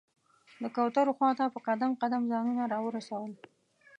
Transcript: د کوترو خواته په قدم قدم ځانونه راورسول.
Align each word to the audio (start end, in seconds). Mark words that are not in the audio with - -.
د 0.61 0.63
کوترو 0.75 1.11
خواته 1.17 1.45
په 1.53 1.59
قدم 1.67 1.91
قدم 2.01 2.23
ځانونه 2.31 2.63
راورسول. 2.73 3.31